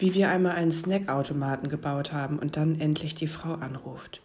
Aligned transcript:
wie 0.00 0.14
wir 0.14 0.28
einmal 0.28 0.56
einen 0.56 0.72
Snackautomaten 0.72 1.68
gebaut 1.68 2.12
haben 2.12 2.38
und 2.38 2.56
dann 2.56 2.80
endlich 2.80 3.14
die 3.14 3.28
Frau 3.28 3.54
anruft. 3.54 4.20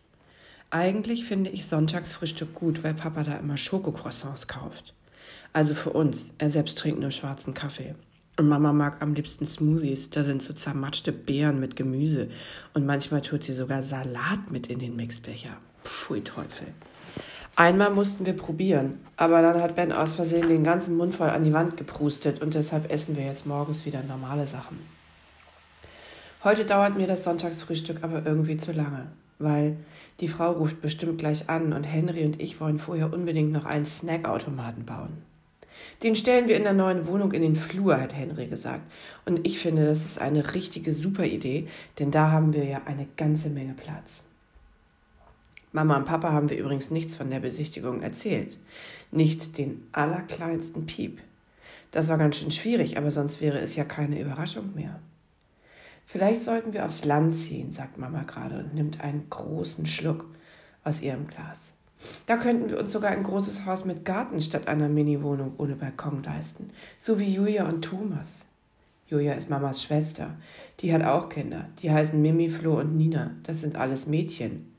Eigentlich 0.70 1.26
finde 1.26 1.50
ich 1.50 1.68
Sonntagsfrühstück 1.68 2.54
gut, 2.56 2.84
weil 2.84 2.94
Papa 2.94 3.24
da 3.24 3.36
immer 3.36 3.58
Schokocroissants 3.58 4.48
kauft. 4.48 4.94
Also 5.54 5.74
für 5.74 5.92
uns, 5.92 6.34
er 6.38 6.50
selbst 6.50 6.78
trinkt 6.78 7.00
nur 7.00 7.12
schwarzen 7.12 7.54
Kaffee. 7.54 7.96
Und 8.38 8.50
Mama 8.50 8.74
mag 8.74 9.02
am 9.02 9.14
liebsten 9.14 9.46
Smoothies, 9.46 10.10
da 10.10 10.24
sind 10.24 10.42
so 10.42 10.52
zermatschte 10.54 11.14
Beeren 11.14 11.60
mit 11.60 11.78
Gemüse. 11.78 12.30
Und 12.74 12.86
manchmal 12.86 13.22
tut 13.22 13.44
sie 13.44 13.54
sogar 13.54 13.82
Salat 13.82 14.52
mit 14.52 14.68
in 14.68 14.80
den 14.80 14.96
Mixbecher. 14.96 15.56
Pfui 15.84 16.22
Teufel. 16.22 16.68
Einmal 17.56 17.92
mussten 17.92 18.26
wir 18.26 18.34
probieren, 18.34 19.00
aber 19.16 19.42
dann 19.42 19.62
hat 19.62 19.78
Ben 19.78 19.94
aus 19.94 20.16
Versehen 20.16 20.50
den 20.50 20.66
ganzen 20.66 20.98
Mund 20.98 21.16
voll 21.16 21.30
an 21.30 21.46
die 21.46 21.54
Wand 21.54 21.78
geprustet 21.78 22.42
und 22.42 22.54
deshalb 22.54 22.92
essen 22.92 23.16
wir 23.16 23.24
jetzt 23.24 23.46
morgens 23.46 23.86
wieder 23.86 24.04
normale 24.04 24.46
Sachen. 24.46 24.80
Heute 26.46 26.64
dauert 26.64 26.96
mir 26.96 27.08
das 27.08 27.24
Sonntagsfrühstück 27.24 28.04
aber 28.04 28.24
irgendwie 28.24 28.56
zu 28.56 28.72
lange, 28.72 29.08
weil 29.40 29.78
die 30.20 30.28
Frau 30.28 30.52
ruft 30.52 30.80
bestimmt 30.80 31.18
gleich 31.18 31.50
an 31.50 31.74
und 31.74 31.86
Henry 31.86 32.24
und 32.24 32.40
ich 32.40 32.62
wollen 32.62 32.78
vorher 32.78 33.12
unbedingt 33.12 33.52
noch 33.52 33.66
einen 33.66 33.88
Snackautomaten 33.88 34.86
bauen. 34.86 35.24
Den 36.04 36.16
stellen 36.16 36.48
wir 36.48 36.56
in 36.56 36.62
der 36.62 36.74
neuen 36.74 37.08
Wohnung 37.08 37.32
in 37.32 37.42
den 37.42 37.56
Flur, 37.56 38.00
hat 38.00 38.14
Henry 38.16 38.46
gesagt. 38.46 38.84
Und 39.26 39.44
ich 39.48 39.58
finde, 39.58 39.88
das 39.88 40.06
ist 40.06 40.22
eine 40.22 40.54
richtige 40.54 40.94
super 40.94 41.26
Idee, 41.26 41.68
denn 41.98 42.12
da 42.12 42.30
haben 42.30 42.54
wir 42.54 42.66
ja 42.66 42.84
eine 42.86 43.08
ganze 43.18 43.50
Menge 43.50 43.74
Platz. 43.74 44.24
Mama 45.72 45.98
und 45.98 46.06
Papa 46.06 46.32
haben 46.32 46.52
wir 46.52 46.60
übrigens 46.60 46.92
nichts 46.92 47.16
von 47.16 47.32
der 47.32 47.40
Besichtigung 47.40 48.04
erzählt. 48.04 48.60
Nicht 49.10 49.58
den 49.58 49.88
allerkleinsten 49.94 50.86
Piep. 50.86 51.22
Das 51.90 52.08
war 52.08 52.20
ganz 52.20 52.38
schön 52.38 52.52
schwierig, 52.52 53.00
aber 53.00 53.10
sonst 53.10 53.42
wäre 53.42 53.58
es 53.58 53.76
ja 53.76 53.84
keine 53.84 54.22
Überraschung 54.22 54.76
mehr. 54.76 55.00
Vielleicht 56.06 56.42
sollten 56.42 56.74
wir 56.74 56.86
aufs 56.86 57.04
Land 57.04 57.36
ziehen, 57.36 57.72
sagt 57.72 57.98
Mama 57.98 58.24
gerade 58.24 58.60
und 58.60 58.74
nimmt 58.74 59.02
einen 59.02 59.30
großen 59.30 59.86
Schluck 59.86 60.26
aus 60.84 61.02
ihrem 61.02 61.28
Glas. 61.28 61.72
Da 62.28 62.38
könnten 62.38 62.70
wir 62.70 62.80
uns 62.80 62.92
sogar 62.92 63.12
ein 63.12 63.24
großes 63.24 63.66
Haus 63.66 63.86
mit 63.86 64.06
Garten 64.06 64.42
statt 64.42 64.68
einer 64.68 64.90
Mini-Wohnung 64.90 65.54
ohne 65.58 65.76
Balkon 65.76 66.24
leisten. 66.24 66.70
So 67.00 67.20
wie 67.20 67.34
Julia 67.34 67.68
und 67.68 67.84
Thomas. 67.84 68.46
Julia 69.08 69.34
ist 69.34 69.50
Mamas 69.50 69.84
Schwester. 69.84 70.36
Die 70.80 70.94
hat 70.94 71.04
auch 71.04 71.30
Kinder. 71.30 71.70
Die 71.82 71.92
heißen 71.92 72.22
Mimi, 72.22 72.50
Flo 72.50 72.80
und 72.80 72.98
Nina. 72.98 73.32
Das 73.44 73.62
sind 73.62 73.76
alles 73.76 74.08
Mädchen. 74.08 74.74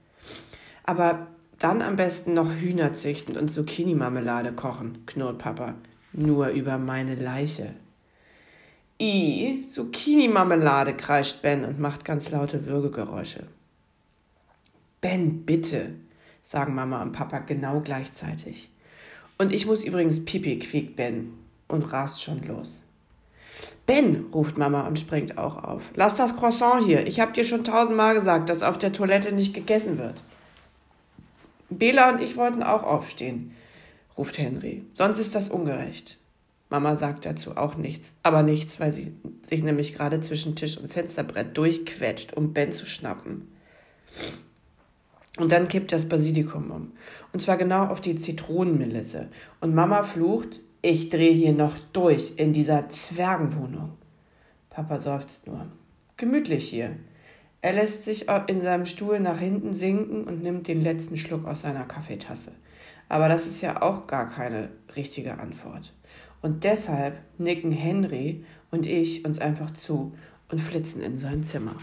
Aber 0.85 1.29
dann 1.59 1.81
am 1.81 1.97
besten 1.97 2.35
noch 2.35 2.53
Hühner 2.53 2.93
züchten 2.93 3.37
und 3.37 3.51
Zucchini-Marmelade 3.51 4.53
kochen, 4.53 5.07
knurrt 5.07 5.39
Papa. 5.39 5.75
Nur 6.13 6.49
über 6.49 6.77
meine 6.77 7.15
Leiche. 7.15 7.75
I, 8.99 9.63
Zucchini-Marmelade, 9.69 10.95
kreischt 10.95 11.43
Ben 11.43 11.65
und 11.65 11.79
macht 11.79 12.05
ganz 12.05 12.31
laute 12.31 12.65
Würgegeräusche. 12.65 13.47
Ben, 15.03 15.45
bitte, 15.45 15.91
sagen 16.43 16.75
Mama 16.75 17.03
und 17.03 17.13
Papa 17.13 17.41
genau 17.41 17.81
gleichzeitig. 17.81 18.71
Und 19.37 19.53
ich 19.53 19.67
muss 19.67 19.85
übrigens 19.85 20.25
pipi, 20.25 20.59
quiekt 20.59 20.97
Ben 20.97 21.35
und 21.69 21.93
rast 21.93 22.23
schon 22.23 22.43
los. 22.45 22.83
Ben, 23.85 24.27
ruft 24.33 24.57
Mama 24.57 24.87
und 24.87 24.99
springt 24.99 25.37
auch 25.37 25.63
auf. 25.63 25.91
Lass 25.95 26.15
das 26.15 26.37
Croissant 26.37 26.87
hier. 26.87 27.07
Ich 27.07 27.21
hab 27.21 27.35
dir 27.35 27.45
schon 27.45 27.65
tausendmal 27.65 28.15
gesagt, 28.15 28.49
dass 28.49 28.63
auf 28.63 28.79
der 28.79 28.95
Toilette 28.95 29.35
nicht 29.35 29.55
gegessen 29.55 29.99
wird. 29.99 30.23
Bela 31.69 32.11
und 32.11 32.23
ich 32.23 32.37
wollten 32.37 32.63
auch 32.63 32.83
aufstehen, 32.83 33.55
ruft 34.17 34.39
Henry. 34.39 34.85
Sonst 34.95 35.19
ist 35.19 35.35
das 35.35 35.51
ungerecht. 35.51 36.17
Mama 36.69 36.97
sagt 36.97 37.27
dazu 37.27 37.57
auch 37.57 37.77
nichts, 37.77 38.17
aber 38.23 38.43
nichts, 38.43 38.81
weil 38.81 38.93
sie 38.93 39.15
sich 39.43 39.63
nämlich 39.63 39.95
gerade 39.95 40.21
zwischen 40.21 40.57
Tisch 40.57 40.79
und 40.79 40.93
Fensterbrett 40.93 41.57
durchquetscht, 41.57 42.35
um 42.35 42.53
Ben 42.53 42.73
zu 42.73 42.87
schnappen. 42.87 43.49
Und 45.39 45.53
dann 45.53 45.69
kippt 45.69 45.93
das 45.93 46.09
Basilikum 46.09 46.71
um. 46.71 46.93
Und 47.33 47.41
zwar 47.41 47.57
genau 47.57 47.87
auf 47.87 48.01
die 48.01 48.17
Zitronenmelisse. 48.17 49.29
Und 49.61 49.75
Mama 49.75 50.03
flucht, 50.03 50.61
ich 50.83 51.09
drehe 51.09 51.33
hier 51.33 51.53
noch 51.53 51.77
durch 51.93 52.35
in 52.37 52.53
dieser 52.53 52.89
Zwergenwohnung. 52.89 53.93
Papa 54.71 55.01
seufzt 55.01 55.47
nur. 55.47 55.67
Gemütlich 56.17 56.69
hier. 56.69 56.97
Er 57.63 57.73
lässt 57.73 58.05
sich 58.05 58.27
in 58.47 58.61
seinem 58.61 58.87
Stuhl 58.87 59.21
nach 59.21 59.39
hinten 59.39 59.73
sinken 59.73 60.25
und 60.25 60.43
nimmt 60.43 60.69
den 60.69 60.83
letzten 60.83 61.17
Schluck 61.17 61.47
aus 61.47 61.63
seiner 61.63 61.85
Kaffeetasse. 61.85 62.53
Aber 63.09 63.29
das 63.29 63.47
ist 63.47 63.61
ja 63.61 63.83
auch 63.83 64.07
gar 64.07 64.29
keine 64.31 64.71
richtige 64.95 65.39
Antwort. 65.39 65.93
Und 66.43 66.65
deshalb 66.65 67.19
nicken 67.39 67.73
Henry 67.73 68.45
und 68.71 68.87
ich 68.87 69.25
uns 69.25 69.39
einfach 69.39 69.71
zu 69.73 70.13
und 70.49 70.61
flitzen 70.61 71.03
in 71.03 71.19
sein 71.19 71.43
Zimmer. 71.43 71.77